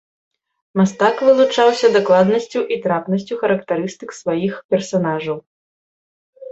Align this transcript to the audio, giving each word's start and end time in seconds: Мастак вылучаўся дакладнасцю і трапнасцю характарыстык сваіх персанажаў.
Мастак 0.79 1.17
вылучаўся 1.27 1.87
дакладнасцю 1.97 2.59
і 2.77 2.79
трапнасцю 2.89 3.33
характарыстык 3.43 4.09
сваіх 4.23 4.53
персанажаў. 4.75 5.37